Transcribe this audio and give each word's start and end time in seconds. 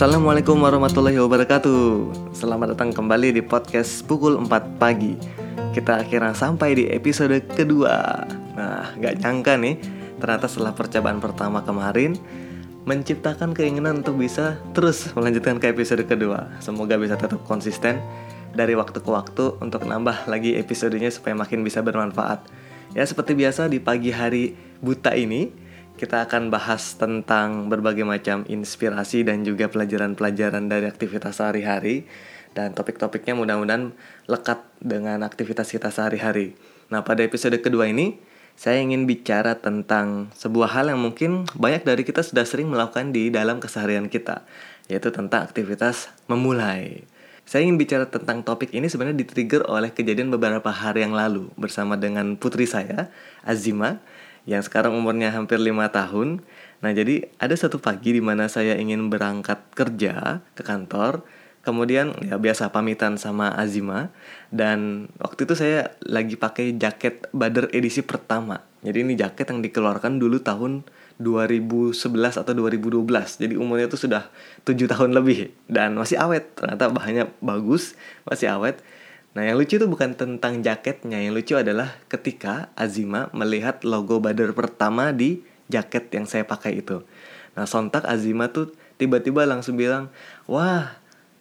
Assalamualaikum 0.00 0.64
warahmatullahi 0.64 1.20
wabarakatuh. 1.20 2.08
Selamat 2.32 2.72
datang 2.72 2.88
kembali 2.88 3.36
di 3.36 3.44
podcast 3.44 4.00
pukul 4.08 4.32
4 4.48 4.80
pagi. 4.80 5.12
Kita 5.76 6.00
akhirnya 6.00 6.32
sampai 6.32 6.72
di 6.72 6.84
episode 6.88 7.36
kedua. 7.52 8.24
Nah 8.56 8.96
gak 8.96 9.20
nyangka 9.20 9.60
nih 9.60 9.76
Ternyata 10.16 10.48
setelah 10.48 10.72
percobaan 10.72 11.20
pertama 11.20 11.60
kemarin 11.60 12.16
Menciptakan 12.88 13.52
keinginan 13.52 14.00
untuk 14.00 14.16
bisa 14.16 14.56
terus 14.72 15.12
melanjutkan 15.12 15.60
ke 15.60 15.68
episode 15.68 16.08
kedua. 16.08 16.48
Semoga 16.64 16.96
bisa 16.96 17.20
tetap 17.20 17.44
konsisten 17.44 18.00
dari 18.56 18.72
waktu 18.72 19.04
ke 19.04 19.10
waktu 19.12 19.60
untuk 19.60 19.84
nambah 19.84 20.24
lagi 20.32 20.56
episodenya 20.56 21.12
supaya 21.12 21.36
makin 21.36 21.60
bisa 21.60 21.84
bermanfaat. 21.84 22.48
Ya 22.96 23.04
seperti 23.04 23.36
biasa 23.36 23.68
di 23.68 23.76
pagi 23.84 24.16
hari 24.16 24.56
buta 24.80 25.12
ini 25.12 25.52
kita 25.96 26.28
akan 26.28 26.52
bahas 26.52 26.94
tentang 26.94 27.72
berbagai 27.72 28.06
macam 28.06 28.46
inspirasi 28.46 29.26
dan 29.26 29.42
juga 29.42 29.66
pelajaran-pelajaran 29.72 30.68
dari 30.70 30.86
aktivitas 30.86 31.40
sehari-hari 31.40 32.06
dan 32.54 32.74
topik-topiknya 32.74 33.38
mudah-mudahan 33.38 33.94
lekat 34.26 34.62
dengan 34.82 35.22
aktivitas 35.22 35.70
kita 35.70 35.94
sehari-hari. 35.94 36.58
Nah, 36.90 37.06
pada 37.06 37.22
episode 37.22 37.54
kedua 37.62 37.86
ini 37.86 38.18
saya 38.58 38.82
ingin 38.82 39.08
bicara 39.08 39.56
tentang 39.56 40.28
sebuah 40.36 40.74
hal 40.76 40.92
yang 40.92 41.00
mungkin 41.00 41.48
banyak 41.56 41.86
dari 41.86 42.02
kita 42.04 42.20
sudah 42.20 42.44
sering 42.44 42.68
melakukan 42.68 43.14
di 43.14 43.32
dalam 43.32 43.62
keseharian 43.62 44.10
kita, 44.10 44.44
yaitu 44.90 45.08
tentang 45.14 45.46
aktivitas 45.46 46.12
memulai. 46.28 47.06
Saya 47.48 47.66
ingin 47.66 47.80
bicara 47.82 48.06
tentang 48.06 48.46
topik 48.46 48.70
ini 48.70 48.86
sebenarnya 48.86 49.26
di-trigger 49.26 49.66
oleh 49.66 49.90
kejadian 49.90 50.30
beberapa 50.30 50.70
hari 50.70 51.02
yang 51.02 51.16
lalu 51.16 51.50
bersama 51.58 51.98
dengan 51.98 52.38
putri 52.38 52.62
saya, 52.62 53.10
Azima, 53.42 53.98
yang 54.50 54.66
sekarang 54.66 54.98
umurnya 54.98 55.30
hampir 55.30 55.62
lima 55.62 55.94
tahun. 55.94 56.42
Nah, 56.82 56.90
jadi 56.90 57.30
ada 57.38 57.54
satu 57.54 57.78
pagi 57.78 58.10
di 58.10 58.18
mana 58.18 58.50
saya 58.50 58.74
ingin 58.74 59.06
berangkat 59.06 59.62
kerja 59.78 60.42
ke 60.58 60.66
kantor, 60.66 61.22
kemudian 61.62 62.18
ya 62.26 62.34
biasa 62.34 62.74
pamitan 62.74 63.14
sama 63.14 63.54
Azima 63.54 64.10
dan 64.50 65.06
waktu 65.22 65.46
itu 65.46 65.54
saya 65.54 65.94
lagi 66.02 66.34
pakai 66.34 66.74
jaket 66.74 67.30
Bader 67.30 67.70
edisi 67.70 68.02
pertama. 68.02 68.66
Jadi 68.82 69.06
ini 69.06 69.14
jaket 69.14 69.54
yang 69.54 69.60
dikeluarkan 69.62 70.18
dulu 70.18 70.42
tahun 70.42 70.82
2011 71.20 72.40
atau 72.40 72.52
2012. 72.56 73.04
Jadi 73.44 73.54
umurnya 73.60 73.92
itu 73.92 74.00
sudah 74.00 74.32
tujuh 74.64 74.88
tahun 74.88 75.12
lebih 75.12 75.52
dan 75.68 75.94
masih 76.00 76.16
awet. 76.16 76.56
Ternyata 76.56 76.88
bahannya 76.88 77.28
bagus, 77.44 77.92
masih 78.24 78.48
awet. 78.50 78.80
Nah 79.30 79.46
yang 79.46 79.56
lucu 79.62 79.78
itu 79.78 79.86
bukan 79.86 80.18
tentang 80.18 80.58
jaketnya 80.58 81.22
Yang 81.22 81.34
lucu 81.38 81.54
adalah 81.54 81.94
ketika 82.10 82.74
Azima 82.74 83.30
melihat 83.30 83.86
logo 83.86 84.18
Badar 84.18 84.50
pertama 84.58 85.14
di 85.14 85.46
jaket 85.70 86.10
yang 86.10 86.26
saya 86.26 86.42
pakai 86.42 86.82
itu 86.82 87.06
Nah 87.54 87.62
sontak 87.62 88.02
Azima 88.10 88.50
tuh 88.50 88.74
tiba-tiba 88.98 89.46
langsung 89.46 89.78
bilang 89.78 90.10
Wah 90.50 91.00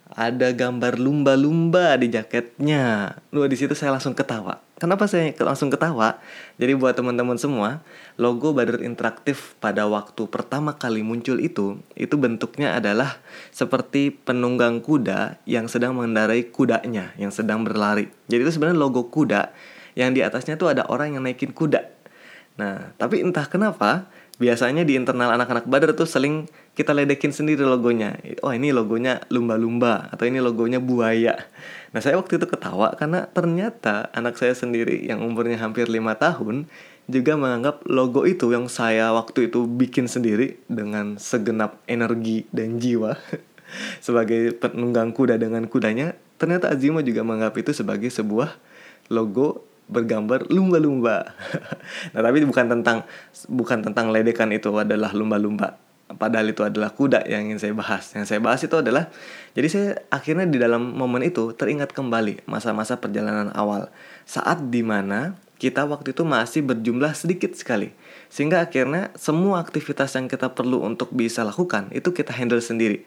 ada 0.09 0.49
gambar 0.49 0.97
lumba-lumba 0.97 1.93
di 2.01 2.09
jaketnya. 2.09 3.13
Lu 3.29 3.45
di 3.45 3.53
situ 3.53 3.77
saya 3.77 3.93
langsung 3.93 4.17
ketawa. 4.17 4.57
Kenapa 4.79 5.11
saya 5.11 5.35
langsung 5.43 5.67
ketawa? 5.67 6.23
Jadi 6.55 6.71
buat 6.79 6.95
teman-teman 6.95 7.35
semua, 7.35 7.83
logo 8.15 8.55
Badr 8.55 8.79
Interaktif 8.79 9.59
pada 9.59 9.83
waktu 9.91 10.23
pertama 10.31 10.79
kali 10.79 11.03
muncul 11.03 11.35
itu, 11.43 11.83
itu 11.99 12.15
bentuknya 12.15 12.79
adalah 12.79 13.19
seperti 13.51 14.15
penunggang 14.15 14.79
kuda 14.79 15.43
yang 15.43 15.67
sedang 15.67 15.99
mengendarai 15.99 16.47
kudanya, 16.47 17.11
yang 17.19 17.35
sedang 17.35 17.67
berlari. 17.67 18.07
Jadi 18.31 18.47
itu 18.47 18.55
sebenarnya 18.55 18.79
logo 18.79 19.11
kuda 19.11 19.51
yang 19.99 20.15
di 20.15 20.23
atasnya 20.23 20.55
tuh 20.55 20.71
ada 20.71 20.87
orang 20.87 21.19
yang 21.19 21.27
naikin 21.27 21.51
kuda. 21.51 21.83
Nah, 22.55 22.95
tapi 22.95 23.19
entah 23.19 23.47
kenapa 23.51 24.07
biasanya 24.39 24.87
di 24.87 24.95
internal 24.95 25.35
anak-anak 25.35 25.67
Badar 25.67 25.91
tuh 25.93 26.07
seling 26.07 26.47
kita 26.73 26.95
ledekin 26.95 27.35
sendiri 27.35 27.67
logonya. 27.67 28.15
Oh 28.39 28.55
ini 28.55 28.71
logonya 28.71 29.19
lumba-lumba 29.27 30.07
atau 30.09 30.23
ini 30.23 30.39
logonya 30.39 30.79
buaya. 30.79 31.35
Nah 31.91 31.99
saya 31.99 32.15
waktu 32.15 32.39
itu 32.39 32.47
ketawa 32.47 32.95
karena 32.95 33.27
ternyata 33.29 34.07
anak 34.15 34.39
saya 34.39 34.55
sendiri 34.55 35.03
yang 35.03 35.19
umurnya 35.19 35.59
hampir 35.59 35.91
lima 35.91 36.15
tahun 36.15 36.71
juga 37.11 37.35
menganggap 37.35 37.83
logo 37.89 38.23
itu 38.23 38.55
yang 38.55 38.71
saya 38.71 39.11
waktu 39.11 39.51
itu 39.51 39.67
bikin 39.67 40.07
sendiri 40.07 40.61
dengan 40.71 41.19
segenap 41.19 41.81
energi 41.89 42.47
dan 42.55 42.79
jiwa 42.79 43.19
sebagai 44.05 44.55
penunggang 44.55 45.11
kuda 45.11 45.35
dengan 45.35 45.67
kudanya. 45.67 46.15
Ternyata 46.39 46.71
Azima 46.71 47.03
juga 47.03 47.27
menganggap 47.27 47.59
itu 47.59 47.75
sebagai 47.75 48.07
sebuah 48.07 48.55
logo 49.11 49.68
bergambar 49.89 50.45
lumba-lumba. 50.47 51.33
nah, 52.13 52.21
tapi 52.21 52.45
bukan 52.45 52.69
tentang 52.69 53.03
bukan 53.49 53.81
tentang 53.81 54.13
ledekan 54.13 54.53
itu 54.53 54.69
adalah 54.77 55.11
lumba-lumba. 55.11 55.81
Padahal 56.09 56.49
itu 56.49 56.65
adalah 56.65 56.89
kuda 56.89 57.25
yang 57.29 57.49
ingin 57.49 57.61
saya 57.61 57.73
bahas. 57.73 58.13
Yang 58.13 58.25
saya 58.33 58.39
bahas 58.41 58.61
itu 58.61 58.73
adalah 58.77 59.09
jadi 59.57 59.67
saya 59.67 59.89
akhirnya 60.09 60.45
di 60.45 60.57
dalam 60.61 60.93
momen 60.93 61.25
itu 61.25 61.53
teringat 61.53 61.93
kembali 61.93 62.45
masa-masa 62.49 62.97
perjalanan 62.97 63.53
awal 63.53 63.89
saat 64.25 64.69
di 64.69 64.81
mana 64.85 65.37
kita 65.59 65.83
waktu 65.85 66.15
itu 66.15 66.23
masih 66.23 66.63
berjumlah 66.63 67.13
sedikit 67.13 67.51
sekali 67.51 67.91
sehingga 68.31 68.63
akhirnya 68.63 69.11
semua 69.19 69.59
aktivitas 69.59 70.15
yang 70.15 70.31
kita 70.31 70.55
perlu 70.55 70.81
untuk 70.81 71.11
bisa 71.11 71.43
lakukan 71.43 71.91
itu 71.91 72.09
kita 72.15 72.31
handle 72.31 72.61
sendiri. 72.63 73.03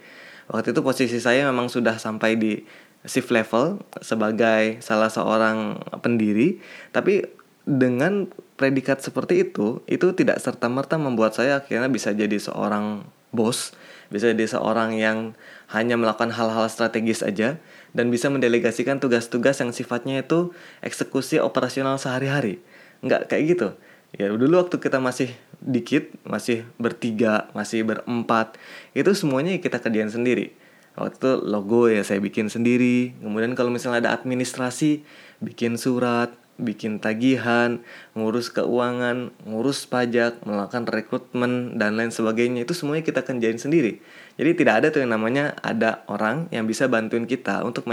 Waktu 0.50 0.74
itu 0.74 0.80
posisi 0.84 1.18
saya 1.22 1.48
memang 1.48 1.70
sudah 1.70 1.96
sampai 1.96 2.36
di 2.36 2.60
shift 3.06 3.30
level 3.34 3.82
sebagai 4.00 4.78
salah 4.78 5.10
seorang 5.10 5.82
pendiri 6.02 6.62
tapi 6.94 7.26
dengan 7.62 8.26
predikat 8.58 9.02
seperti 9.02 9.46
itu 9.46 9.82
itu 9.86 10.14
tidak 10.14 10.42
serta 10.42 10.66
merta 10.66 10.98
membuat 10.98 11.34
saya 11.34 11.62
akhirnya 11.62 11.90
bisa 11.90 12.10
jadi 12.14 12.38
seorang 12.38 13.06
bos 13.34 13.74
bisa 14.12 14.28
jadi 14.28 14.44
seorang 14.44 14.92
yang 14.94 15.32
hanya 15.72 15.96
melakukan 15.96 16.36
hal-hal 16.36 16.68
strategis 16.68 17.24
aja 17.24 17.56
dan 17.96 18.12
bisa 18.12 18.28
mendelegasikan 18.28 19.00
tugas-tugas 19.00 19.56
yang 19.64 19.72
sifatnya 19.72 20.20
itu 20.20 20.52
eksekusi 20.84 21.40
operasional 21.40 21.96
sehari-hari. 21.96 22.60
Nggak 23.00 23.32
kayak 23.32 23.44
gitu. 23.56 23.68
Ya 24.12 24.28
dulu 24.28 24.60
waktu 24.60 24.76
kita 24.76 25.00
masih 25.00 25.32
dikit 25.64 26.12
masih 26.28 26.68
bertiga 26.76 27.48
masih 27.56 27.86
berempat 27.86 28.58
itu 28.98 29.08
semuanya 29.14 29.54
kita 29.62 29.78
kerjain 29.78 30.10
sendiri 30.10 30.50
waktu 30.96 31.16
itu 31.16 31.32
logo 31.44 31.88
ya 31.88 32.04
saya 32.04 32.20
bikin 32.20 32.52
sendiri. 32.52 33.16
Kemudian 33.20 33.56
kalau 33.56 33.72
misalnya 33.72 34.08
ada 34.08 34.12
administrasi 34.16 35.04
bikin 35.42 35.80
surat 35.80 36.32
bikin 36.60 37.00
tagihan 37.00 37.80
ngurus 38.12 38.52
keuangan 38.52 39.32
ngurus 39.48 39.88
pajak 39.88 40.44
melakukan 40.44 40.84
rekrutmen 40.84 41.80
dan 41.80 41.96
lain 41.96 42.12
sebagainya. 42.12 42.68
Itu 42.68 42.76
semuanya 42.76 43.02
kita 43.02 43.24
kerjain 43.24 43.56
sendiri. 43.56 44.04
Jadi 44.36 44.50
tidak 44.56 44.74
ada 44.80 44.86
tuh 44.88 45.04
yang 45.04 45.12
namanya 45.12 45.56
ada 45.60 46.04
orang 46.08 46.48
yang 46.52 46.64
bisa 46.64 46.88
bantuin 46.88 47.28
kita 47.28 47.64
untuk 47.64 47.84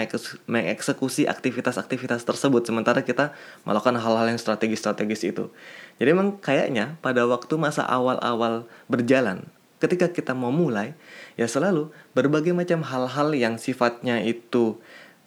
mengeksekusi 0.47 1.27
aktivitas-aktivitas 1.27 2.23
tersebut. 2.23 2.63
Sementara 2.63 3.03
kita 3.03 3.35
melakukan 3.67 3.99
hal-hal 3.99 4.31
yang 4.31 4.39
strategis-strategis 4.39 5.35
itu. 5.35 5.51
Jadi 5.99 6.09
emang 6.15 6.39
kayaknya 6.39 6.95
pada 7.03 7.27
waktu 7.27 7.59
masa 7.59 7.83
awal-awal 7.83 8.67
berjalan 8.87 9.47
ketika 9.79 10.11
kita 10.11 10.35
mau 10.35 10.51
mulai 10.51 10.95
ya 11.39 11.47
selalu 11.47 11.91
berbagai 12.11 12.51
macam 12.51 12.83
hal-hal 12.83 13.31
yang 13.35 13.55
sifatnya 13.55 14.19
itu 14.23 14.79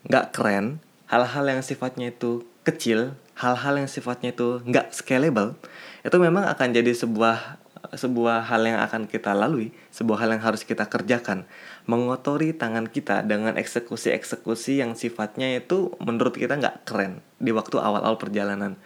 nggak 0.08 0.36
keren 0.36 0.78
hal-hal 1.08 1.44
yang 1.48 1.60
sifatnya 1.64 2.12
itu 2.12 2.44
kecil 2.62 3.16
hal-hal 3.36 3.80
yang 3.80 3.88
sifatnya 3.88 4.36
itu 4.36 4.60
nggak 4.68 4.92
scalable 4.92 5.56
itu 6.04 6.16
memang 6.20 6.46
akan 6.52 6.68
jadi 6.76 6.92
sebuah 6.92 7.62
sebuah 7.92 8.48
hal 8.48 8.62
yang 8.64 8.78
akan 8.80 9.10
kita 9.10 9.34
lalui 9.34 9.74
sebuah 9.92 10.24
hal 10.24 10.30
yang 10.38 10.42
harus 10.42 10.62
kita 10.64 10.88
kerjakan. 10.88 11.44
Mengotori 11.84 12.54
tangan 12.54 12.88
kita 12.88 13.26
dengan 13.26 13.58
eksekusi-eksekusi 13.58 14.80
yang 14.80 14.94
sifatnya 14.94 15.58
itu 15.58 15.92
menurut 15.98 16.38
kita 16.38 16.56
nggak 16.56 16.88
keren 16.88 17.20
di 17.42 17.50
waktu 17.50 17.76
awal-awal 17.76 18.16
perjalanan. 18.16 18.78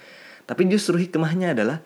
Tapi 0.49 0.67
justru 0.71 0.99
hikmahnya 0.99 1.53
adalah 1.55 1.85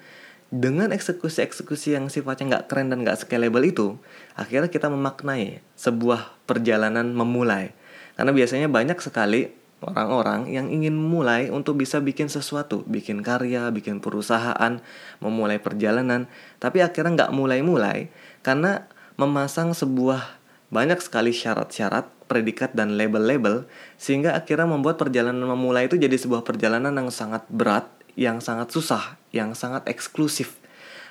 dengan 0.51 0.91
eksekusi-eksekusi 0.91 1.95
yang 1.95 2.11
sifatnya 2.11 2.59
nggak 2.59 2.67
keren 2.67 2.91
dan 2.91 3.07
nggak 3.07 3.23
scalable 3.23 3.63
itu, 3.63 3.95
akhirnya 4.35 4.67
kita 4.67 4.91
memaknai 4.91 5.63
sebuah 5.79 6.35
perjalanan 6.43 7.15
memulai. 7.15 7.71
Karena 8.19 8.35
biasanya 8.35 8.67
banyak 8.67 8.99
sekali 8.99 9.55
orang-orang 9.81 10.51
yang 10.51 10.69
ingin 10.69 10.93
mulai 10.93 11.49
untuk 11.49 11.79
bisa 11.79 12.03
bikin 12.03 12.27
sesuatu, 12.27 12.83
bikin 12.85 13.23
karya, 13.23 13.71
bikin 13.71 14.03
perusahaan, 14.03 14.83
memulai 15.23 15.63
perjalanan, 15.63 16.27
tapi 16.59 16.83
akhirnya 16.83 17.25
nggak 17.25 17.33
mulai-mulai 17.33 18.11
karena 18.43 18.91
memasang 19.17 19.71
sebuah 19.71 20.37
banyak 20.75 20.99
sekali 20.99 21.31
syarat-syarat, 21.31 22.11
predikat 22.31 22.75
dan 22.75 22.95
label-label 22.99 23.67
sehingga 23.99 24.39
akhirnya 24.39 24.67
membuat 24.67 24.99
perjalanan 24.99 25.47
memulai 25.47 25.87
itu 25.87 25.99
jadi 25.99 26.15
sebuah 26.15 26.47
perjalanan 26.47 26.95
yang 26.95 27.11
sangat 27.11 27.43
berat 27.51 27.91
yang 28.17 28.43
sangat 28.43 28.71
susah, 28.73 29.19
yang 29.31 29.55
sangat 29.55 29.87
eksklusif. 29.91 30.59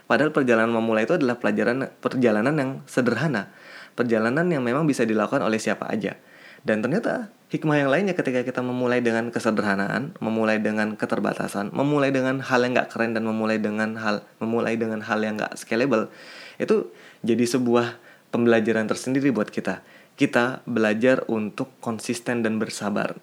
Padahal 0.09 0.33
perjalanan 0.33 0.73
memulai 0.73 1.05
itu 1.05 1.15
adalah 1.15 1.37
pelajaran 1.37 1.91
perjalanan 2.01 2.55
yang 2.57 2.71
sederhana, 2.89 3.53
perjalanan 3.93 4.49
yang 4.49 4.65
memang 4.65 4.89
bisa 4.89 5.05
dilakukan 5.05 5.45
oleh 5.45 5.61
siapa 5.61 5.85
aja. 5.85 6.17
Dan 6.65 6.83
ternyata 6.83 7.31
hikmah 7.53 7.77
yang 7.79 7.89
lainnya 7.93 8.17
ketika 8.17 8.43
kita 8.43 8.59
memulai 8.59 8.99
dengan 8.99 9.31
kesederhanaan, 9.31 10.17
memulai 10.19 10.59
dengan 10.59 10.99
keterbatasan, 10.99 11.71
memulai 11.71 12.11
dengan 12.11 12.43
hal 12.43 12.59
yang 12.65 12.75
gak 12.75 12.91
keren 12.91 13.15
dan 13.15 13.23
memulai 13.23 13.61
dengan 13.61 13.95
hal 13.95 14.25
memulai 14.43 14.75
dengan 14.75 14.99
hal 15.05 15.23
yang 15.23 15.39
gak 15.39 15.55
scalable, 15.55 16.11
itu 16.59 16.89
jadi 17.23 17.45
sebuah 17.47 17.95
pembelajaran 18.33 18.89
tersendiri 18.89 19.31
buat 19.31 19.53
kita. 19.53 19.81
kita 20.19 20.67
belajar 20.67 21.23
untuk 21.31 21.71
konsisten 21.79 22.43
dan 22.43 22.59
bersabar. 22.59 23.15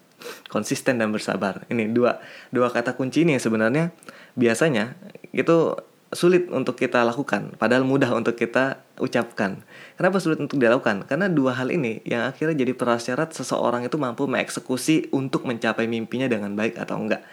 Konsisten 0.48 0.96
dan 0.96 1.12
bersabar. 1.12 1.68
Ini 1.68 1.92
dua 1.92 2.18
dua 2.48 2.72
kata 2.72 2.96
kunci 2.96 3.28
ini 3.28 3.36
yang 3.36 3.42
sebenarnya 3.44 3.92
biasanya 4.34 4.96
itu 5.36 5.76
sulit 6.14 6.46
untuk 6.54 6.78
kita 6.78 7.02
lakukan, 7.02 7.58
padahal 7.58 7.82
mudah 7.82 8.14
untuk 8.14 8.38
kita 8.38 8.80
ucapkan. 9.02 9.66
Kenapa 9.98 10.22
sulit 10.22 10.38
untuk 10.38 10.56
dilakukan? 10.62 11.02
Karena 11.04 11.26
dua 11.26 11.52
hal 11.58 11.68
ini 11.74 12.00
yang 12.06 12.30
akhirnya 12.30 12.56
jadi 12.62 12.72
prasyarat 12.78 13.34
seseorang 13.34 13.84
itu 13.84 13.98
mampu 13.98 14.24
mengeksekusi 14.30 15.10
untuk 15.10 15.44
mencapai 15.44 15.90
mimpinya 15.90 16.30
dengan 16.30 16.54
baik 16.54 16.78
atau 16.78 16.96
enggak. 16.96 17.26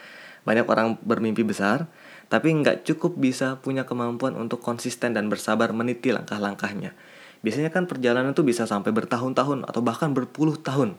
Banyak 0.43 0.65
orang 0.67 0.99
bermimpi 0.99 1.45
besar, 1.45 1.87
tapi 2.27 2.51
nggak 2.51 2.83
cukup 2.83 3.15
bisa 3.15 3.61
punya 3.61 3.85
kemampuan 3.87 4.35
untuk 4.35 4.59
konsisten 4.59 5.13
dan 5.15 5.29
bersabar 5.29 5.71
meniti 5.71 6.11
langkah-langkahnya. 6.11 6.97
Biasanya 7.45 7.69
kan 7.69 7.85
perjalanan 7.85 8.33
itu 8.33 8.43
bisa 8.43 8.65
sampai 8.65 8.89
bertahun-tahun 8.89 9.69
atau 9.69 9.81
bahkan 9.85 10.11
berpuluh 10.11 10.57
tahun. 10.59 10.97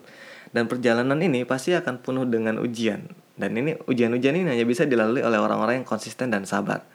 Dan 0.55 0.71
perjalanan 0.71 1.19
ini 1.19 1.43
pasti 1.43 1.75
akan 1.75 1.99
penuh 1.99 2.23
dengan 2.23 2.63
ujian. 2.63 3.11
Dan 3.35 3.59
ini 3.59 3.75
ujian-ujian 3.75 4.39
ini 4.39 4.47
hanya 4.47 4.63
bisa 4.63 4.87
dilalui 4.87 5.19
oleh 5.19 5.35
orang-orang 5.35 5.83
yang 5.83 5.87
konsisten 5.87 6.31
dan 6.31 6.47
sabar 6.47 6.87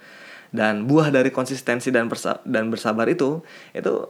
dan 0.51 0.87
buah 0.87 1.15
dari 1.15 1.31
konsistensi 1.31 1.95
dan 1.95 2.11
bersa 2.11 2.43
dan 2.43 2.69
bersabar 2.75 3.07
itu 3.07 3.43
itu 3.71 4.07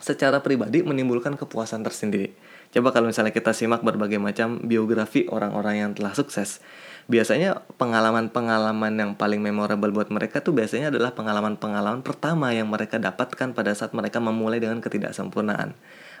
secara 0.00 0.40
pribadi 0.44 0.84
menimbulkan 0.84 1.36
kepuasan 1.36 1.84
tersendiri. 1.84 2.32
Coba 2.72 2.92
kalau 2.92 3.08
misalnya 3.08 3.32
kita 3.32 3.56
simak 3.56 3.80
berbagai 3.80 4.20
macam 4.20 4.60
biografi 4.60 5.24
orang-orang 5.32 5.80
yang 5.80 5.90
telah 5.96 6.12
sukses, 6.12 6.60
biasanya 7.08 7.64
pengalaman-pengalaman 7.80 8.92
yang 8.92 9.10
paling 9.16 9.40
memorable 9.40 9.88
buat 9.88 10.12
mereka 10.12 10.44
tuh 10.44 10.52
biasanya 10.52 10.92
adalah 10.92 11.16
pengalaman-pengalaman 11.16 12.04
pertama 12.04 12.52
yang 12.52 12.68
mereka 12.68 13.00
dapatkan 13.00 13.56
pada 13.56 13.72
saat 13.72 13.96
mereka 13.96 14.20
memulai 14.20 14.60
dengan 14.60 14.84
ketidaksempurnaan. 14.84 15.72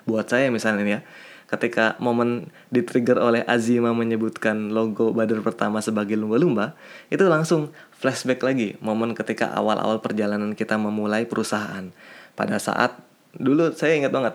Buat 0.08 0.32
saya 0.32 0.48
misalnya 0.48 0.84
ya, 0.86 1.00
ketika 1.46 1.94
momen 2.02 2.50
di-trigger 2.74 3.22
oleh 3.22 3.42
Azima 3.46 3.94
menyebutkan 3.94 4.74
logo 4.74 5.14
Badar 5.14 5.42
pertama 5.42 5.78
sebagai 5.78 6.18
lumba-lumba, 6.18 6.74
itu 7.10 7.22
langsung 7.26 7.70
flashback 7.96 8.42
lagi 8.42 8.68
momen 8.82 9.14
ketika 9.14 9.54
awal-awal 9.54 10.02
perjalanan 10.02 10.58
kita 10.58 10.74
memulai 10.74 11.24
perusahaan. 11.24 11.90
Pada 12.34 12.58
saat 12.58 12.98
dulu 13.36 13.72
saya 13.72 13.96
ingat 13.96 14.12
banget 14.12 14.34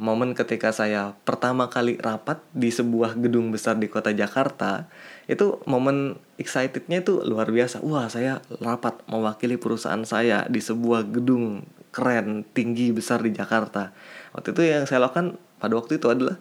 momen 0.00 0.32
ketika 0.32 0.72
saya 0.72 1.12
pertama 1.28 1.68
kali 1.68 2.00
rapat 2.00 2.40
di 2.56 2.72
sebuah 2.72 3.20
gedung 3.20 3.52
besar 3.52 3.76
di 3.76 3.90
kota 3.90 4.16
Jakarta 4.16 4.88
itu 5.28 5.60
momen 5.68 6.16
excitednya 6.40 7.04
itu 7.04 7.20
luar 7.20 7.52
biasa 7.52 7.84
wah 7.84 8.08
saya 8.08 8.40
rapat 8.64 8.96
mewakili 9.06 9.60
perusahaan 9.60 10.00
saya 10.08 10.48
di 10.48 10.58
sebuah 10.58 11.04
gedung 11.04 11.68
keren 11.92 12.48
tinggi 12.56 12.96
besar 12.96 13.20
di 13.20 13.34
Jakarta 13.36 13.92
waktu 14.32 14.48
itu 14.56 14.62
yang 14.64 14.84
saya 14.88 15.04
lakukan 15.04 15.36
pada 15.60 15.76
waktu 15.76 16.00
itu 16.00 16.08
adalah 16.08 16.40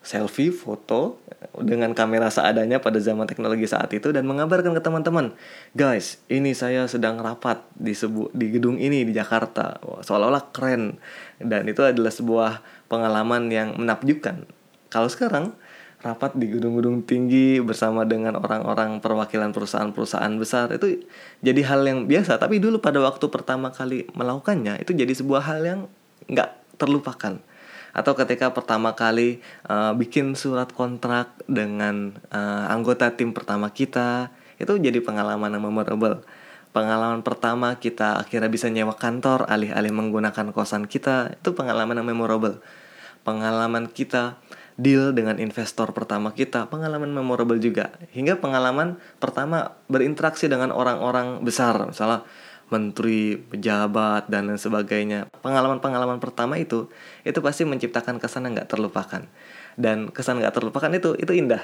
selfie 0.00 0.48
foto 0.48 1.20
dengan 1.60 1.92
kamera 1.92 2.32
seadanya 2.32 2.80
pada 2.80 2.96
zaman 2.96 3.28
teknologi 3.28 3.68
saat 3.68 3.92
itu 3.92 4.12
dan 4.16 4.24
mengabarkan 4.24 4.72
ke 4.72 4.80
teman-teman 4.80 5.36
guys 5.76 6.20
ini 6.32 6.56
saya 6.56 6.88
sedang 6.88 7.20
rapat 7.20 7.60
di 7.76 7.92
sebu 7.92 8.32
di 8.32 8.48
gedung 8.48 8.80
ini 8.80 9.04
di 9.04 9.12
Jakarta. 9.12 9.80
Seolah-olah 9.80 10.52
keren. 10.52 10.96
Dan 11.40 11.68
itu 11.68 11.84
adalah 11.84 12.12
sebuah 12.12 12.52
pengalaman 12.88 13.48
yang 13.52 13.76
menakjubkan. 13.76 14.44
Kalau 14.92 15.08
sekarang 15.08 15.56
rapat 16.00 16.32
di 16.36 16.48
gedung-gedung 16.48 17.04
tinggi 17.04 17.60
bersama 17.60 18.08
dengan 18.08 18.40
orang-orang 18.40 19.04
perwakilan 19.04 19.52
perusahaan-perusahaan 19.52 20.32
besar 20.40 20.72
itu 20.72 21.04
jadi 21.44 21.60
hal 21.68 21.84
yang 21.84 22.08
biasa. 22.08 22.40
Tapi 22.40 22.56
dulu 22.56 22.80
pada 22.80 23.00
waktu 23.04 23.28
pertama 23.28 23.68
kali 23.68 24.08
melakukannya 24.16 24.80
itu 24.80 24.96
jadi 24.96 25.12
sebuah 25.12 25.44
hal 25.44 25.60
yang 25.60 25.80
nggak 26.28 26.80
terlupakan 26.80 27.40
atau 27.90 28.12
ketika 28.14 28.54
pertama 28.54 28.94
kali 28.94 29.42
uh, 29.66 29.92
bikin 29.94 30.38
surat 30.38 30.70
kontrak 30.70 31.34
dengan 31.50 32.14
uh, 32.30 32.70
anggota 32.70 33.10
tim 33.14 33.34
pertama 33.34 33.70
kita 33.74 34.30
itu 34.60 34.76
jadi 34.76 35.00
pengalaman 35.00 35.56
yang 35.56 35.64
memorable. 35.64 36.22
Pengalaman 36.70 37.26
pertama 37.26 37.74
kita 37.82 38.22
akhirnya 38.22 38.46
bisa 38.46 38.70
nyewa 38.70 38.94
kantor 38.94 39.50
alih-alih 39.50 39.90
menggunakan 39.90 40.54
kosan 40.54 40.86
kita 40.86 41.34
itu 41.34 41.50
pengalaman 41.50 41.98
yang 41.98 42.06
memorable. 42.14 42.62
Pengalaman 43.26 43.90
kita 43.90 44.38
deal 44.78 45.10
dengan 45.10 45.36
investor 45.42 45.90
pertama 45.90 46.30
kita 46.30 46.70
pengalaman 46.70 47.10
memorable 47.10 47.58
juga. 47.58 47.90
Hingga 48.14 48.38
pengalaman 48.38 49.02
pertama 49.18 49.74
berinteraksi 49.90 50.46
dengan 50.46 50.70
orang-orang 50.70 51.42
besar 51.42 51.90
misalnya 51.90 52.22
menteri, 52.70 53.36
pejabat 53.36 54.30
dan 54.30 54.48
lain 54.48 54.58
sebagainya. 54.58 55.28
Pengalaman-pengalaman 55.42 56.22
pertama 56.22 56.56
itu 56.56 56.86
itu 57.26 57.38
pasti 57.42 57.66
menciptakan 57.66 58.22
kesan 58.22 58.46
yang 58.46 58.58
nggak 58.58 58.70
terlupakan. 58.70 59.26
Dan 59.74 60.10
kesan 60.14 60.38
nggak 60.38 60.54
terlupakan 60.54 60.90
itu 60.94 61.18
itu 61.18 61.32
indah. 61.34 61.62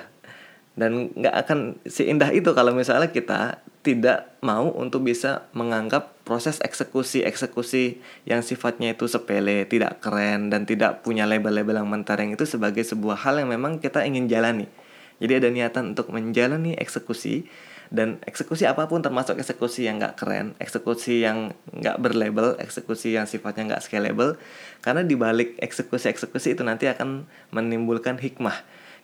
Dan 0.76 1.08
nggak 1.16 1.34
akan 1.46 1.58
seindah 1.88 2.36
itu 2.36 2.52
kalau 2.52 2.76
misalnya 2.76 3.08
kita 3.08 3.64
tidak 3.80 4.36
mau 4.44 4.68
untuk 4.76 5.06
bisa 5.06 5.48
menganggap 5.56 6.12
proses 6.26 6.58
eksekusi-eksekusi 6.60 8.02
yang 8.28 8.42
sifatnya 8.42 8.92
itu 8.92 9.06
sepele, 9.06 9.64
tidak 9.64 10.02
keren 10.02 10.52
dan 10.52 10.66
tidak 10.66 11.06
punya 11.06 11.24
label-label 11.24 11.80
yang 11.80 11.88
mentereng 11.88 12.34
itu 12.34 12.44
sebagai 12.44 12.82
sebuah 12.82 13.24
hal 13.24 13.40
yang 13.40 13.48
memang 13.48 13.78
kita 13.78 14.04
ingin 14.04 14.28
jalani. 14.28 14.68
Jadi 15.16 15.32
ada 15.38 15.48
niatan 15.48 15.96
untuk 15.96 16.12
menjalani 16.12 16.76
eksekusi 16.76 17.48
dan 17.90 18.18
eksekusi 18.26 18.66
apa 18.66 18.90
pun 18.90 19.02
termasuk 19.02 19.38
eksekusi 19.38 19.86
yang 19.86 20.02
nggak 20.02 20.18
keren 20.18 20.58
eksekusi 20.58 21.22
yang 21.22 21.54
nggak 21.70 21.96
berlabel 22.02 22.58
eksekusi 22.58 23.14
yang 23.14 23.30
sifatnya 23.30 23.74
nggak 23.74 23.82
scalable 23.86 24.34
karena 24.82 25.06
dibalik 25.06 25.54
eksekusi 25.62 26.10
eksekusi 26.10 26.58
itu 26.58 26.62
nanti 26.66 26.90
akan 26.90 27.26
menimbulkan 27.54 28.18
hikmah. 28.18 28.54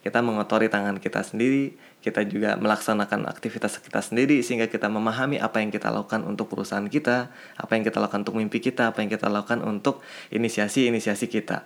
Kita 0.02 0.18
mengotori 0.18 0.66
tangan 0.66 0.98
kita 0.98 1.22
sendiri 1.22 1.78
kita 2.02 2.26
juga 2.26 2.58
melaksanakan 2.58 3.30
aktivitas 3.30 3.78
kita 3.78 4.02
sendiri 4.02 4.42
sehingga 4.42 4.66
kita 4.66 4.90
memahami 4.90 5.38
apa 5.38 5.62
yang 5.62 5.70
kita 5.70 5.86
lakukan 5.94 6.26
untuk 6.26 6.50
perusahaan 6.50 6.82
kita 6.82 7.30
apa 7.54 7.72
yang 7.78 7.86
kita 7.86 8.02
lakukan 8.02 8.26
untuk 8.26 8.42
mimpi 8.42 8.58
kita 8.58 8.90
apa 8.90 9.06
yang 9.06 9.10
kita 9.14 9.30
lakukan 9.30 9.62
untuk 9.62 10.02
inisiasi-inisiasi 10.34 11.30
kita. 11.30 11.62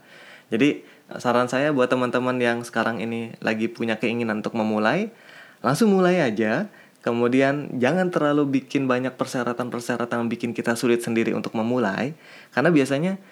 Jadi 0.52 0.84
saran 1.16 1.48
saya 1.48 1.72
buat 1.72 1.88
teman-teman 1.88 2.36
yang 2.36 2.60
sekarang 2.62 3.00
ini 3.00 3.32
lagi 3.40 3.72
punya 3.72 3.96
keinginan 3.96 4.44
untuk 4.44 4.52
memulai 4.54 5.08
langsung 5.64 5.96
mulai 5.96 6.20
aja 6.20 6.68
Kemudian 7.06 7.78
jangan 7.78 8.10
terlalu 8.10 8.58
bikin 8.58 8.90
banyak 8.90 9.14
persyaratan-persyaratan 9.14 10.26
yang 10.26 10.30
bikin 10.30 10.50
kita 10.50 10.74
sulit 10.74 11.06
sendiri 11.06 11.30
untuk 11.38 11.54
memulai 11.54 12.18
karena 12.50 12.74
biasanya 12.74 13.22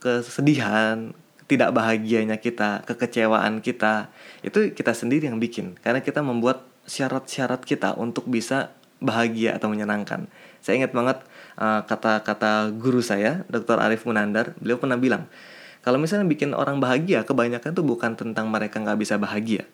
kesedihan, 0.00 1.12
tidak 1.44 1.76
bahagianya 1.76 2.40
kita, 2.40 2.88
kekecewaan 2.88 3.60
kita 3.60 4.08
itu 4.40 4.72
kita 4.72 4.96
sendiri 4.96 5.28
yang 5.28 5.36
bikin 5.36 5.76
karena 5.84 6.00
kita 6.00 6.24
membuat 6.24 6.64
syarat-syarat 6.88 7.68
kita 7.68 8.00
untuk 8.00 8.24
bisa 8.24 8.72
bahagia 9.04 9.60
atau 9.60 9.68
menyenangkan. 9.68 10.24
Saya 10.64 10.80
ingat 10.80 10.96
banget 10.96 11.20
uh, 11.60 11.84
kata-kata 11.84 12.72
uh, 12.72 12.74
guru 12.74 13.04
saya, 13.04 13.44
Dr. 13.52 13.76
Arif 13.76 14.08
Munandar, 14.08 14.56
beliau 14.56 14.80
pernah 14.80 14.96
bilang, 14.96 15.28
kalau 15.84 16.00
misalnya 16.00 16.24
bikin 16.24 16.56
orang 16.56 16.80
bahagia, 16.80 17.22
kebanyakan 17.28 17.76
tuh 17.76 17.84
bukan 17.84 18.18
tentang 18.18 18.48
mereka 18.50 18.82
nggak 18.82 18.98
bisa 18.98 19.20
bahagia, 19.20 19.68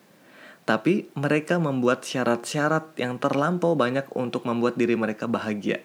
tapi 0.64 1.12
mereka 1.12 1.60
membuat 1.60 2.04
syarat-syarat 2.08 2.96
yang 2.96 3.20
terlampau 3.20 3.76
banyak 3.76 4.08
untuk 4.16 4.48
membuat 4.48 4.80
diri 4.80 4.96
mereka 4.96 5.28
bahagia. 5.28 5.84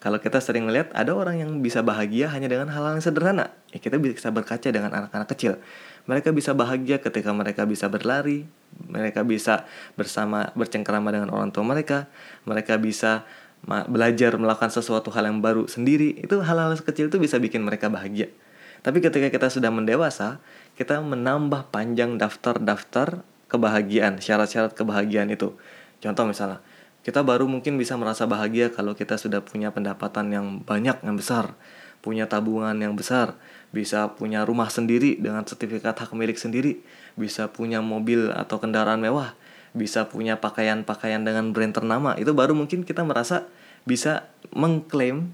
Kalau 0.00 0.16
kita 0.16 0.40
sering 0.40 0.64
melihat 0.64 0.88
ada 0.96 1.12
orang 1.12 1.44
yang 1.44 1.60
bisa 1.60 1.84
bahagia 1.84 2.32
hanya 2.32 2.48
dengan 2.48 2.72
hal-hal 2.72 2.96
yang 2.96 3.04
sederhana, 3.04 3.52
ya 3.68 3.84
kita 3.84 4.00
bisa 4.00 4.32
berkaca 4.32 4.64
dengan 4.72 4.88
anak-anak 4.96 5.28
kecil. 5.36 5.60
Mereka 6.08 6.32
bisa 6.32 6.56
bahagia 6.56 7.04
ketika 7.04 7.36
mereka 7.36 7.68
bisa 7.68 7.92
berlari, 7.92 8.48
mereka 8.88 9.20
bisa 9.20 9.68
bersama 10.00 10.56
bercengkerama 10.56 11.12
dengan 11.12 11.28
orang 11.36 11.52
tua 11.52 11.68
mereka, 11.68 12.08
mereka 12.48 12.80
bisa 12.80 13.28
belajar 13.68 14.40
melakukan 14.40 14.72
sesuatu 14.72 15.12
hal 15.12 15.28
yang 15.28 15.44
baru 15.44 15.68
sendiri. 15.68 16.16
Itu 16.16 16.40
hal-hal 16.40 16.72
kecil 16.80 17.12
itu 17.12 17.20
bisa 17.20 17.36
bikin 17.36 17.60
mereka 17.60 17.92
bahagia. 17.92 18.32
Tapi 18.80 19.04
ketika 19.04 19.28
kita 19.28 19.52
sudah 19.52 19.68
mendewasa, 19.68 20.40
kita 20.80 21.04
menambah 21.04 21.68
panjang 21.68 22.16
daftar-daftar 22.16 23.20
kebahagiaan, 23.50 24.22
syarat-syarat 24.22 24.72
kebahagiaan 24.78 25.28
itu. 25.34 25.58
Contoh 25.98 26.24
misalnya, 26.24 26.62
kita 27.02 27.26
baru 27.26 27.50
mungkin 27.50 27.76
bisa 27.76 27.98
merasa 27.98 28.24
bahagia 28.30 28.70
kalau 28.70 28.94
kita 28.94 29.18
sudah 29.18 29.42
punya 29.42 29.74
pendapatan 29.74 30.30
yang 30.30 30.46
banyak, 30.62 31.02
yang 31.02 31.16
besar, 31.18 31.58
punya 32.00 32.30
tabungan 32.30 32.76
yang 32.78 32.94
besar, 32.94 33.36
bisa 33.74 34.14
punya 34.14 34.46
rumah 34.46 34.70
sendiri 34.70 35.18
dengan 35.18 35.44
sertifikat 35.44 35.98
hak 35.98 36.14
milik 36.14 36.38
sendiri, 36.38 36.80
bisa 37.18 37.50
punya 37.50 37.82
mobil 37.84 38.32
atau 38.32 38.56
kendaraan 38.62 39.02
mewah, 39.02 39.34
bisa 39.76 40.08
punya 40.08 40.38
pakaian-pakaian 40.38 41.22
dengan 41.22 41.52
brand 41.52 41.74
ternama. 41.74 42.16
Itu 42.16 42.32
baru 42.32 42.56
mungkin 42.56 42.86
kita 42.86 43.04
merasa 43.04 43.48
bisa 43.84 44.28
mengklaim, 44.52 45.32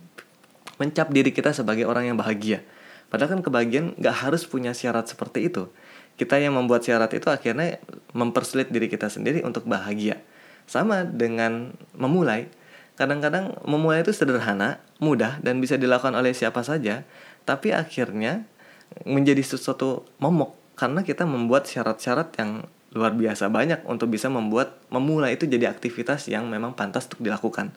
mencap 0.78 1.08
diri 1.10 1.30
kita 1.32 1.50
sebagai 1.50 1.86
orang 1.88 2.14
yang 2.14 2.18
bahagia. 2.18 2.62
Padahal 3.16 3.40
kan 3.40 3.40
kebahagiaan 3.40 3.96
gak 3.96 4.28
harus 4.28 4.44
punya 4.44 4.76
syarat 4.76 5.08
seperti 5.08 5.48
itu 5.48 5.72
kita 6.16 6.40
yang 6.40 6.56
membuat 6.56 6.82
syarat 6.82 7.12
itu 7.12 7.28
akhirnya 7.28 7.76
mempersulit 8.16 8.72
diri 8.72 8.88
kita 8.88 9.12
sendiri 9.12 9.44
untuk 9.44 9.68
bahagia. 9.68 10.24
Sama 10.64 11.04
dengan 11.04 11.76
memulai. 11.92 12.48
Kadang-kadang 12.96 13.60
memulai 13.68 14.00
itu 14.00 14.16
sederhana, 14.16 14.80
mudah 14.96 15.36
dan 15.44 15.60
bisa 15.60 15.76
dilakukan 15.76 16.16
oleh 16.16 16.32
siapa 16.32 16.64
saja, 16.64 17.04
tapi 17.44 17.76
akhirnya 17.76 18.48
menjadi 19.04 19.44
sesuatu 19.44 20.08
momok 20.16 20.56
karena 20.80 21.04
kita 21.04 21.28
membuat 21.28 21.68
syarat-syarat 21.68 22.32
yang 22.40 22.64
luar 22.96 23.12
biasa 23.12 23.52
banyak 23.52 23.84
untuk 23.84 24.08
bisa 24.08 24.32
membuat 24.32 24.80
memulai 24.88 25.36
itu 25.36 25.44
jadi 25.44 25.68
aktivitas 25.68 26.32
yang 26.32 26.48
memang 26.48 26.72
pantas 26.72 27.04
untuk 27.12 27.20
dilakukan. 27.20 27.76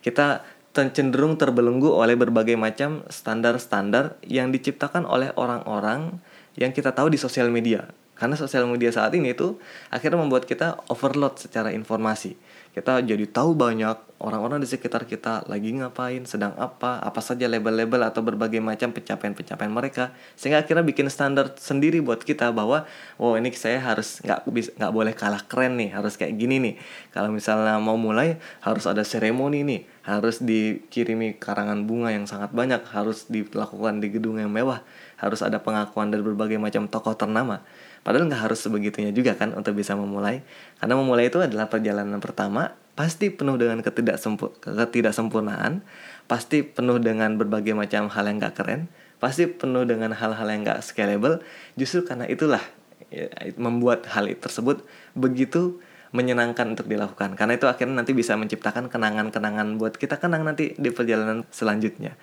Kita 0.00 0.40
cenderung 0.76 1.40
terbelenggu 1.40 1.88
oleh 1.88 2.12
berbagai 2.12 2.60
macam 2.60 3.00
standar-standar 3.08 4.20
yang 4.26 4.52
diciptakan 4.52 5.08
oleh 5.08 5.32
orang-orang 5.40 6.20
yang 6.60 6.76
kita 6.76 6.92
tahu 6.92 7.08
di 7.08 7.16
sosial 7.16 7.48
media. 7.48 7.88
Karena 8.16 8.32
sosial 8.36 8.64
media 8.68 8.88
saat 8.92 9.12
ini 9.12 9.36
itu 9.36 9.60
akhirnya 9.92 10.20
membuat 10.20 10.48
kita 10.48 10.80
overload 10.88 11.36
secara 11.36 11.72
informasi. 11.72 12.36
Kita 12.72 13.00
jadi 13.04 13.24
tahu 13.28 13.56
banyak 13.56 14.15
orang-orang 14.16 14.64
di 14.64 14.68
sekitar 14.68 15.04
kita 15.04 15.44
lagi 15.44 15.76
ngapain, 15.76 16.24
sedang 16.24 16.56
apa, 16.56 16.96
apa 17.04 17.20
saja 17.20 17.44
label-label 17.44 18.00
atau 18.00 18.24
berbagai 18.24 18.64
macam 18.64 18.88
pencapaian-pencapaian 18.96 19.68
mereka. 19.68 20.16
Sehingga 20.40 20.64
akhirnya 20.64 20.84
bikin 20.84 21.12
standar 21.12 21.52
sendiri 21.60 22.00
buat 22.00 22.24
kita 22.24 22.48
bahwa, 22.56 22.88
oh 23.20 23.36
ini 23.36 23.52
saya 23.52 23.76
harus 23.78 24.24
nggak 24.24 24.48
nggak 24.80 24.92
boleh 24.92 25.12
kalah 25.12 25.44
keren 25.44 25.76
nih, 25.76 25.92
harus 25.92 26.16
kayak 26.16 26.32
gini 26.40 26.56
nih. 26.62 26.74
Kalau 27.12 27.28
misalnya 27.28 27.76
mau 27.76 28.00
mulai 28.00 28.40
harus 28.64 28.88
ada 28.88 29.04
seremoni 29.04 29.68
nih, 29.68 29.80
harus 30.08 30.40
dikirimi 30.40 31.36
karangan 31.36 31.84
bunga 31.84 32.16
yang 32.16 32.24
sangat 32.24 32.56
banyak, 32.56 32.80
harus 32.88 33.28
dilakukan 33.28 34.00
di 34.00 34.08
gedung 34.08 34.40
yang 34.40 34.48
mewah, 34.48 34.80
harus 35.20 35.44
ada 35.44 35.60
pengakuan 35.60 36.08
dari 36.08 36.24
berbagai 36.24 36.56
macam 36.56 36.88
tokoh 36.88 37.12
ternama. 37.12 37.60
Padahal 38.00 38.30
nggak 38.30 38.48
harus 38.48 38.62
sebegitunya 38.62 39.10
juga 39.10 39.34
kan 39.34 39.50
untuk 39.52 39.74
bisa 39.74 39.98
memulai. 39.98 40.40
Karena 40.78 40.94
memulai 40.94 41.26
itu 41.26 41.42
adalah 41.42 41.66
perjalanan 41.66 42.22
pertama, 42.22 42.70
pasti 42.96 43.28
penuh 43.28 43.60
dengan 43.60 43.84
ketidaksempurnaan, 43.84 45.84
pasti 46.26 46.64
penuh 46.64 46.96
dengan 46.96 47.36
berbagai 47.36 47.76
macam 47.76 48.08
hal 48.08 48.24
yang 48.24 48.40
nggak 48.40 48.56
keren, 48.56 48.88
pasti 49.20 49.44
penuh 49.46 49.84
dengan 49.84 50.16
hal-hal 50.16 50.48
yang 50.48 50.64
nggak 50.64 50.80
scalable. 50.80 51.44
Justru 51.76 52.08
karena 52.08 52.24
itulah 52.24 52.64
ya, 53.12 53.28
membuat 53.60 54.08
hal 54.08 54.32
tersebut 54.40 54.80
begitu 55.12 55.76
menyenangkan 56.16 56.72
untuk 56.72 56.88
dilakukan. 56.88 57.36
Karena 57.36 57.60
itu 57.60 57.68
akhirnya 57.68 58.00
nanti 58.00 58.16
bisa 58.16 58.32
menciptakan 58.40 58.88
kenangan-kenangan 58.88 59.76
buat 59.76 60.00
kita 60.00 60.16
kenang 60.16 60.48
nanti 60.48 60.72
di 60.80 60.88
perjalanan 60.88 61.44
selanjutnya. 61.52 62.16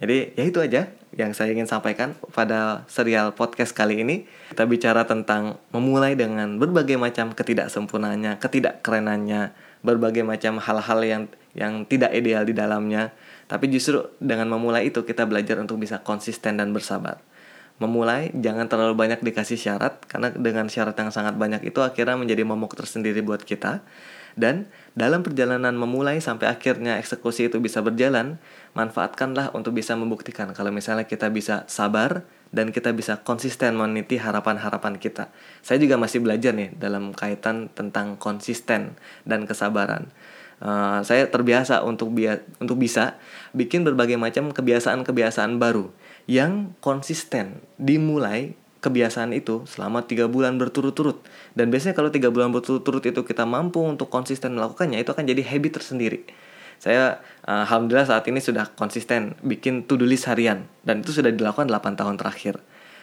Jadi 0.00 0.32
ya 0.32 0.44
itu 0.48 0.58
aja 0.64 0.88
yang 1.12 1.36
saya 1.36 1.52
ingin 1.52 1.68
sampaikan 1.68 2.16
pada 2.32 2.88
serial 2.88 3.36
podcast 3.36 3.76
kali 3.76 4.00
ini. 4.00 4.24
Kita 4.48 4.64
bicara 4.64 5.04
tentang 5.04 5.60
memulai 5.76 6.16
dengan 6.16 6.56
berbagai 6.56 6.96
macam 6.96 7.36
ketidaksempurnaannya, 7.36 8.40
ketidakkerenannya, 8.40 9.52
berbagai 9.80 10.24
macam 10.24 10.60
hal-hal 10.60 11.00
yang 11.04 11.22
yang 11.56 11.84
tidak 11.88 12.14
ideal 12.14 12.46
di 12.46 12.54
dalamnya. 12.54 13.12
Tapi 13.50 13.66
justru 13.66 14.06
dengan 14.22 14.46
memulai 14.46 14.88
itu 14.92 15.02
kita 15.02 15.26
belajar 15.26 15.58
untuk 15.58 15.82
bisa 15.82 15.98
konsisten 16.00 16.60
dan 16.60 16.70
bersabar. 16.70 17.18
Memulai 17.80 18.30
jangan 18.36 18.68
terlalu 18.68 18.94
banyak 18.94 19.24
dikasih 19.24 19.56
syarat 19.56 20.04
karena 20.06 20.30
dengan 20.30 20.68
syarat 20.68 20.94
yang 21.00 21.10
sangat 21.10 21.34
banyak 21.40 21.64
itu 21.64 21.80
akhirnya 21.80 22.14
menjadi 22.14 22.44
momok 22.44 22.76
tersendiri 22.76 23.24
buat 23.24 23.42
kita. 23.42 23.82
Dan 24.38 24.70
dalam 24.94 25.26
perjalanan 25.26 25.74
memulai 25.74 26.22
sampai 26.22 26.46
akhirnya 26.46 27.02
eksekusi 27.02 27.50
itu 27.50 27.58
bisa 27.58 27.82
berjalan, 27.82 28.38
manfaatkanlah 28.78 29.50
untuk 29.58 29.74
bisa 29.74 29.98
membuktikan 29.98 30.54
kalau 30.54 30.70
misalnya 30.70 31.08
kita 31.08 31.26
bisa 31.34 31.66
sabar 31.66 32.22
dan 32.50 32.74
kita 32.74 32.90
bisa 32.90 33.22
konsisten 33.22 33.78
meniti 33.78 34.18
harapan-harapan 34.18 34.98
kita. 34.98 35.30
Saya 35.62 35.78
juga 35.78 35.94
masih 35.96 36.22
belajar 36.22 36.50
nih 36.54 36.74
dalam 36.74 37.14
kaitan 37.14 37.70
tentang 37.70 38.18
konsisten 38.18 38.98
dan 39.22 39.46
kesabaran. 39.46 40.10
Uh, 40.60 41.00
saya 41.00 41.24
terbiasa 41.32 41.80
untuk 41.88 42.12
bia 42.12 42.44
untuk 42.60 42.76
bisa 42.76 43.16
bikin 43.56 43.80
berbagai 43.80 44.20
macam 44.20 44.52
kebiasaan-kebiasaan 44.52 45.56
baru 45.56 45.88
yang 46.28 46.76
konsisten 46.84 47.64
dimulai 47.80 48.52
kebiasaan 48.84 49.32
itu 49.32 49.64
selama 49.64 50.04
tiga 50.04 50.28
bulan 50.28 50.60
berturut-turut 50.60 51.16
dan 51.56 51.72
biasanya 51.72 51.96
kalau 51.96 52.12
tiga 52.12 52.28
bulan 52.28 52.52
berturut-turut 52.52 53.00
itu 53.08 53.24
kita 53.24 53.48
mampu 53.48 53.80
untuk 53.80 54.12
konsisten 54.12 54.52
melakukannya 54.52 55.00
itu 55.00 55.08
akan 55.12 55.24
jadi 55.28 55.40
habit 55.48 55.80
tersendiri 55.80 56.28
saya 56.80 57.20
uh, 57.44 57.68
alhamdulillah 57.68 58.08
saat 58.08 58.24
ini 58.32 58.40
sudah 58.40 58.72
konsisten 58.72 59.36
bikin 59.44 59.84
to-do 59.84 60.08
list 60.08 60.24
harian 60.24 60.64
dan 60.80 61.04
itu 61.04 61.12
sudah 61.12 61.28
dilakukan 61.28 61.68
8 61.68 62.00
tahun 62.00 62.16
terakhir. 62.16 62.56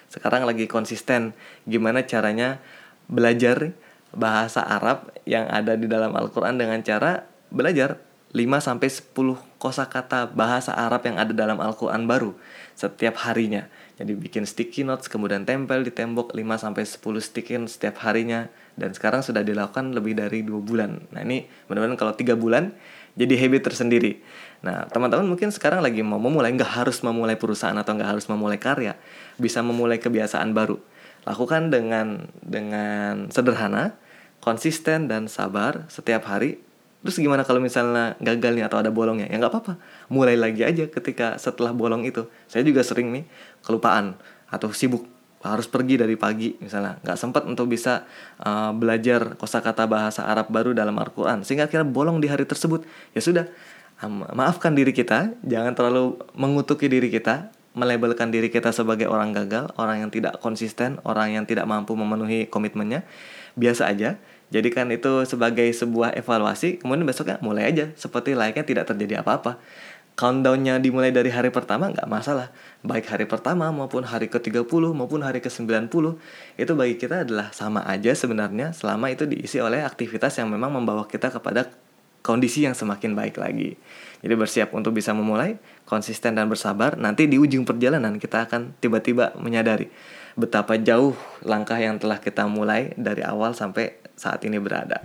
Sekarang 0.10 0.50
lagi 0.50 0.66
konsisten 0.66 1.38
gimana 1.70 2.02
caranya 2.10 2.58
belajar 3.06 3.78
bahasa 4.18 4.66
Arab 4.66 5.14
yang 5.30 5.46
ada 5.46 5.78
di 5.78 5.86
dalam 5.86 6.10
Al-Qur'an 6.18 6.58
dengan 6.58 6.82
cara 6.82 7.30
belajar 7.54 8.02
5 8.34 8.44
sampai 8.60 8.90
10 8.90 9.14
kosakata 9.62 10.28
bahasa 10.34 10.74
Arab 10.74 11.06
yang 11.06 11.22
ada 11.22 11.32
dalam 11.32 11.62
Al-Qur'an 11.62 12.10
baru 12.10 12.34
setiap 12.74 13.30
harinya. 13.30 13.70
Jadi 13.98 14.14
bikin 14.14 14.46
sticky 14.46 14.86
notes 14.86 15.10
kemudian 15.10 15.46
tempel 15.46 15.82
di 15.82 15.94
tembok 15.94 16.34
5 16.34 16.66
sampai 16.66 16.84
10 16.86 17.02
sticky 17.22 17.54
notes 17.62 17.78
setiap 17.78 18.02
harinya 18.06 18.50
dan 18.78 18.94
sekarang 18.94 19.26
sudah 19.26 19.42
dilakukan 19.42 19.94
lebih 19.94 20.14
dari 20.14 20.46
dua 20.46 20.62
bulan. 20.62 21.02
Nah 21.10 21.26
ini 21.26 21.50
benar-benar 21.66 21.98
kalau 21.98 22.14
tiga 22.14 22.38
bulan 22.38 22.78
jadi 23.18 23.34
habit 23.34 23.66
tersendiri. 23.66 24.22
Nah, 24.62 24.86
teman-teman 24.88 25.26
mungkin 25.26 25.50
sekarang 25.50 25.82
lagi 25.82 26.06
mau 26.06 26.22
memulai, 26.22 26.54
nggak 26.54 26.86
harus 26.86 27.02
memulai 27.02 27.34
perusahaan 27.34 27.76
atau 27.76 27.98
nggak 27.98 28.10
harus 28.16 28.26
memulai 28.30 28.62
karya, 28.62 28.94
bisa 29.42 29.66
memulai 29.66 29.98
kebiasaan 29.98 30.54
baru. 30.54 30.78
Lakukan 31.26 31.74
dengan 31.74 32.30
dengan 32.46 33.28
sederhana, 33.34 33.98
konsisten 34.40 35.10
dan 35.10 35.26
sabar 35.28 35.90
setiap 35.90 36.30
hari. 36.30 36.62
Terus 37.02 37.18
gimana 37.18 37.42
kalau 37.42 37.58
misalnya 37.58 38.16
gagal 38.22 38.54
nih 38.54 38.66
atau 38.70 38.78
ada 38.80 38.94
bolongnya? 38.94 39.28
Ya 39.28 39.42
nggak 39.42 39.54
apa-apa, 39.54 39.74
mulai 40.14 40.38
lagi 40.38 40.62
aja 40.62 40.86
ketika 40.86 41.42
setelah 41.42 41.74
bolong 41.74 42.06
itu. 42.06 42.30
Saya 42.46 42.62
juga 42.62 42.86
sering 42.86 43.10
nih 43.12 43.26
kelupaan 43.66 44.14
atau 44.48 44.72
sibuk 44.72 45.17
harus 45.46 45.70
pergi 45.70 46.02
dari 46.02 46.18
pagi 46.18 46.58
misalnya. 46.58 46.98
Nggak 47.06 47.18
sempat 47.18 47.44
untuk 47.46 47.70
bisa 47.70 48.10
uh, 48.42 48.74
belajar 48.74 49.38
kosakata 49.38 49.86
bahasa 49.86 50.26
Arab 50.26 50.50
baru 50.50 50.74
dalam 50.74 50.98
Al-Quran. 50.98 51.46
Sehingga 51.46 51.70
akhirnya 51.70 51.86
bolong 51.86 52.18
di 52.18 52.28
hari 52.28 52.50
tersebut. 52.50 52.84
Ya 53.14 53.22
sudah 53.22 53.46
maafkan 54.34 54.74
diri 54.74 54.94
kita. 54.94 55.38
Jangan 55.46 55.74
terlalu 55.78 56.18
mengutuki 56.34 56.90
diri 56.90 57.14
kita. 57.14 57.54
Melabelkan 57.78 58.34
diri 58.34 58.50
kita 58.50 58.74
sebagai 58.74 59.06
orang 59.06 59.38
gagal 59.38 59.70
orang 59.78 60.02
yang 60.02 60.10
tidak 60.10 60.42
konsisten 60.42 60.98
orang 61.06 61.38
yang 61.38 61.46
tidak 61.46 61.70
mampu 61.70 61.94
memenuhi 61.94 62.50
komitmennya. 62.50 63.06
Biasa 63.54 63.94
aja. 63.94 64.18
Jadikan 64.50 64.90
itu 64.90 65.28
sebagai 65.30 65.70
sebuah 65.70 66.18
evaluasi. 66.18 66.82
Kemudian 66.82 67.06
besoknya 67.06 67.38
mulai 67.46 67.70
aja. 67.70 67.94
Seperti 67.94 68.34
layaknya 68.34 68.66
tidak 68.66 68.86
terjadi 68.90 69.22
apa-apa 69.22 69.62
countdownnya 70.18 70.82
dimulai 70.82 71.14
dari 71.14 71.30
hari 71.30 71.54
pertama 71.54 71.94
nggak 71.94 72.10
masalah. 72.10 72.50
Baik 72.82 73.06
hari 73.14 73.30
pertama 73.30 73.70
maupun 73.70 74.02
hari 74.02 74.28
ke-30 74.34 74.66
maupun 74.98 75.22
hari 75.22 75.40
ke-90 75.46 76.18
itu 76.58 76.72
bagi 76.74 76.96
kita 76.98 77.22
adalah 77.22 77.54
sama 77.54 77.86
aja 77.86 78.12
sebenarnya 78.18 78.74
selama 78.74 79.14
itu 79.14 79.30
diisi 79.30 79.62
oleh 79.62 79.86
aktivitas 79.86 80.42
yang 80.42 80.50
memang 80.50 80.74
membawa 80.74 81.06
kita 81.06 81.30
kepada 81.30 81.70
kondisi 82.26 82.66
yang 82.66 82.74
semakin 82.74 83.14
baik 83.14 83.38
lagi. 83.38 83.78
Jadi 84.26 84.34
bersiap 84.34 84.74
untuk 84.74 84.98
bisa 84.98 85.14
memulai 85.14 85.62
konsisten 85.86 86.34
dan 86.34 86.50
bersabar 86.50 86.98
nanti 86.98 87.30
di 87.30 87.38
ujung 87.38 87.64
perjalanan 87.64 88.18
kita 88.18 88.50
akan 88.50 88.74
tiba-tiba 88.82 89.38
menyadari 89.38 89.88
betapa 90.34 90.82
jauh 90.82 91.14
langkah 91.46 91.78
yang 91.78 92.02
telah 92.02 92.18
kita 92.18 92.50
mulai 92.50 92.94
dari 92.98 93.22
awal 93.22 93.54
sampai 93.54 94.02
saat 94.18 94.42
ini 94.50 94.58
berada. 94.58 94.98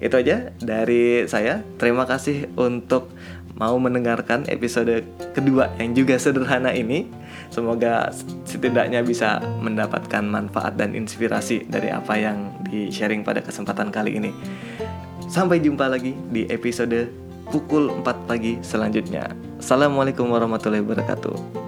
Itu 0.00 0.16
aja 0.16 0.52
dari 0.60 1.28
saya. 1.28 1.60
Terima 1.76 2.08
kasih 2.08 2.48
untuk 2.56 3.12
mau 3.56 3.76
mendengarkan 3.80 4.44
episode 4.52 5.04
kedua 5.32 5.72
yang 5.80 5.96
juga 5.96 6.20
sederhana 6.20 6.72
ini. 6.72 7.08
Semoga 7.48 8.12
setidaknya 8.44 9.00
bisa 9.00 9.40
mendapatkan 9.60 10.24
manfaat 10.24 10.76
dan 10.76 10.92
inspirasi 10.92 11.64
dari 11.68 11.88
apa 11.88 12.14
yang 12.16 12.52
di-sharing 12.68 13.24
pada 13.24 13.40
kesempatan 13.40 13.88
kali 13.88 14.20
ini. 14.20 14.30
Sampai 15.26 15.58
jumpa 15.64 15.88
lagi 15.88 16.14
di 16.30 16.46
episode 16.52 17.10
pukul 17.50 17.90
4 18.02 18.28
pagi 18.28 18.58
selanjutnya. 18.60 19.30
Assalamualaikum 19.56 20.28
warahmatullahi 20.28 20.84
wabarakatuh. 20.84 21.65